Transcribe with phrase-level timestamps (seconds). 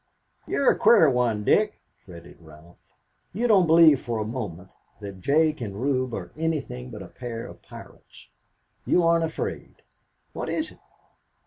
[0.47, 2.79] "You're a queer one, Dick," fretted Ralph.
[3.33, 7.45] "You don't believe for a moment that Jake and Reub are anything but a pair
[7.45, 8.29] of pirates.
[8.83, 9.83] You aren't afraid.
[10.33, 10.79] What is it?"